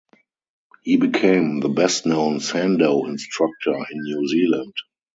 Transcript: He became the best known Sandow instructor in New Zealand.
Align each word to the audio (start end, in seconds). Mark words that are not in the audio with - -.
He 0.81 0.97
became 0.97 1.59
the 1.59 1.69
best 1.69 2.07
known 2.07 2.39
Sandow 2.39 3.05
instructor 3.05 3.75
in 3.75 4.01
New 4.01 4.27
Zealand. 4.29 4.73